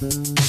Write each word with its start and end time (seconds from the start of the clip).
Música 0.00 0.40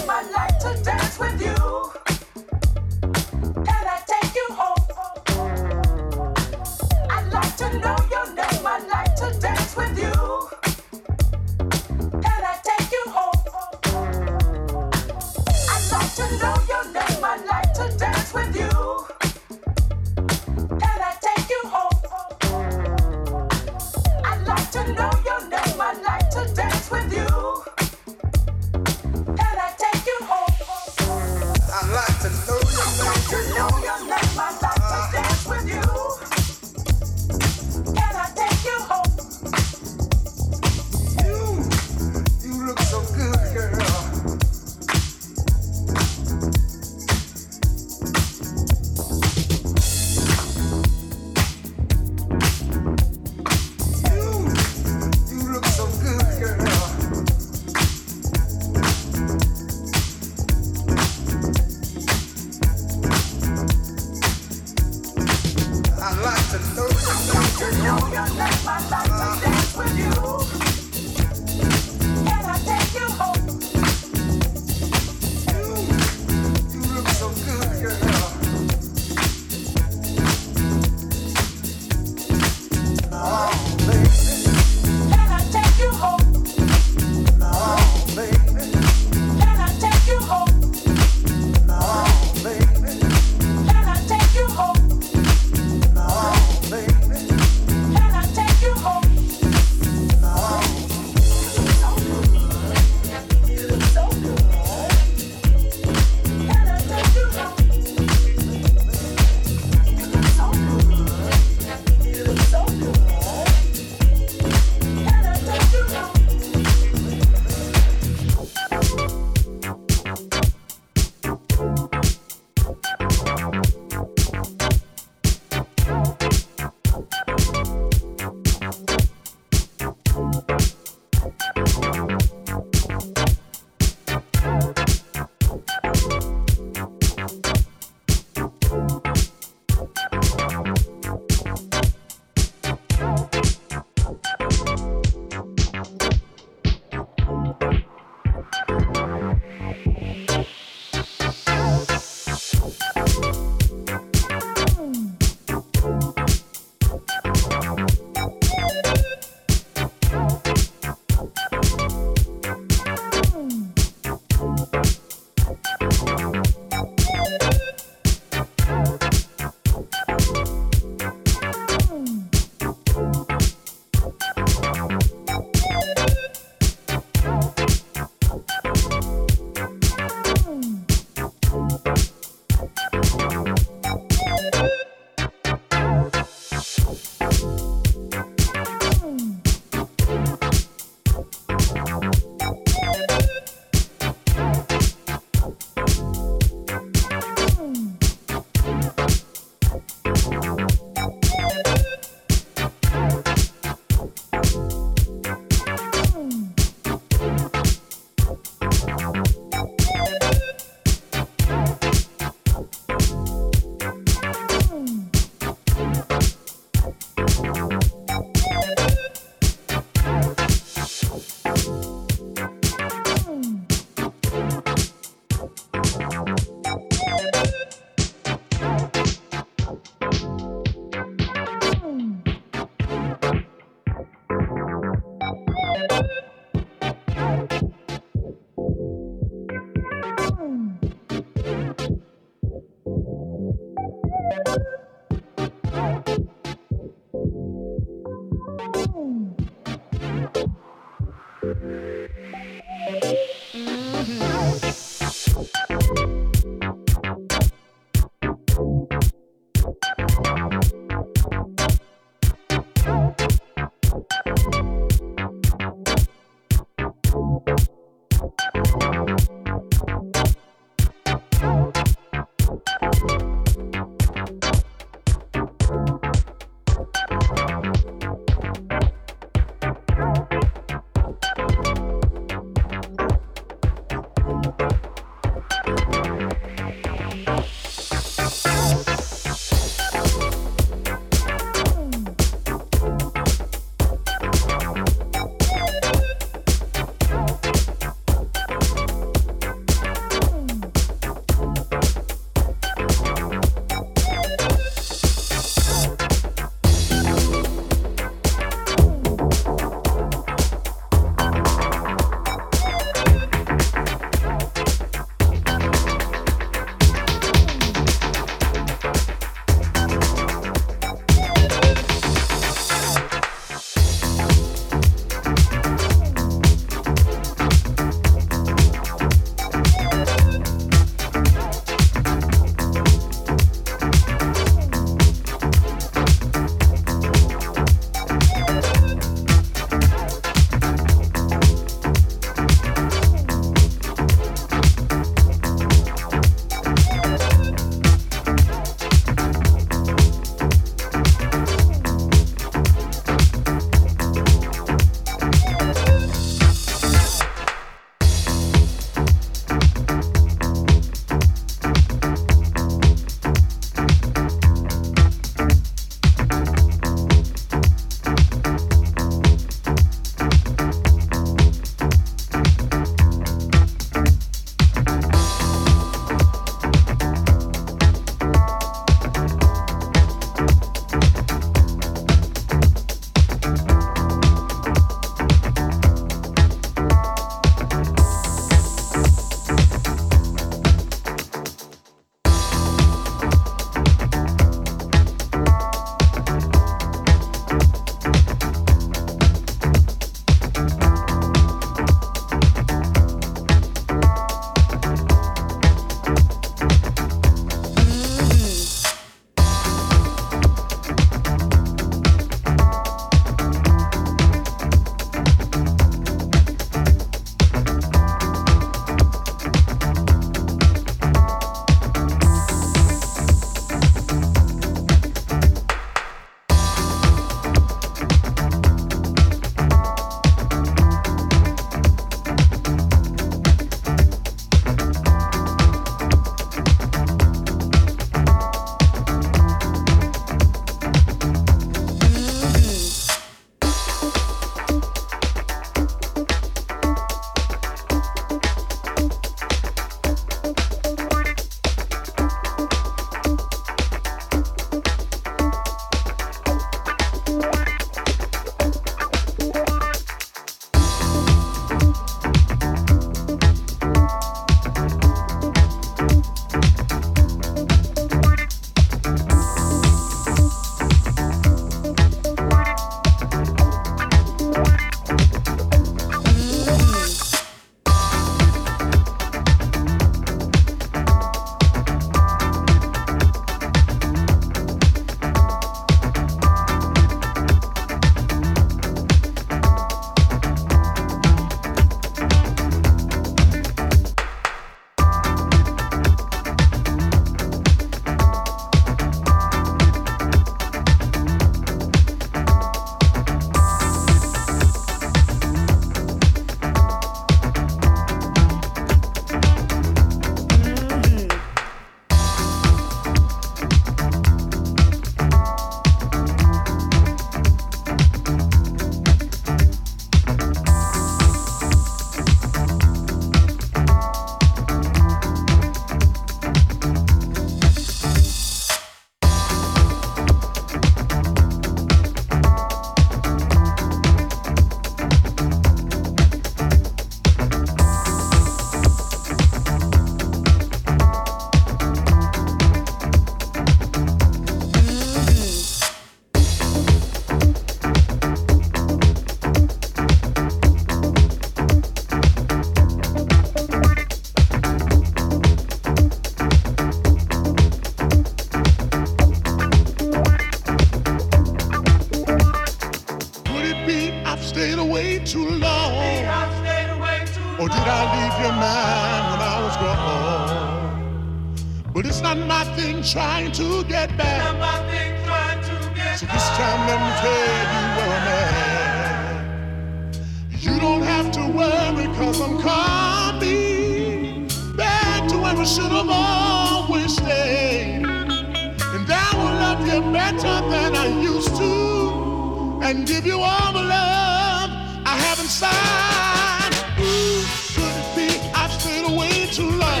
trying 573.02 573.50
to 573.50 573.82
get 573.84 574.16
back. 574.16 574.42
I'm 574.46 574.58
nothing 574.60 575.24
trying 575.24 575.60
to 575.60 575.94
get 575.94 576.18
so 576.18 576.26
this 576.26 576.48
time 576.50 576.86
let 576.86 577.00
me 577.02 577.12
tell 577.20 577.32
you 577.72 577.82
where 577.96 578.10
I'm 578.18 578.28
at. 578.28 580.16
You 580.60 580.78
don't 580.78 581.02
have 581.02 581.32
to 581.32 581.40
worry, 581.48 582.06
cause 582.14 582.40
I'm 582.40 582.60
coming 582.60 584.46
back 584.76 585.28
to 585.30 585.36
where 585.36 585.56
I 585.56 585.64
should 585.64 585.90
have 585.90 586.08
always 586.08 587.16
stayed. 587.16 588.04
And 588.04 589.10
I 589.10 589.30
will 589.34 589.54
love 589.64 589.80
you 589.80 590.00
better 590.12 590.60
than 590.70 590.94
I 590.94 591.06
used 591.20 591.56
to, 591.56 592.80
and 592.84 593.04
give 593.04 593.26
you 593.26 593.40
all 593.40 593.72
the 593.72 593.82
love 593.82 594.70
I 595.04 595.16
have 595.24 595.40
inside. 595.40 596.72
Ooh, 597.00 597.42
could 597.74 597.96
it 598.00 598.14
be 598.14 598.28
I've 598.54 598.72
stayed 598.72 599.06
away 599.12 599.46
too 599.50 599.70
long? 599.70 600.00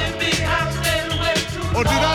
Or 1.74 1.82
did 1.82 1.92
I? 1.92 2.11